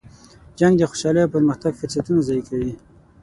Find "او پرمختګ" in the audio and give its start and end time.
1.23-1.71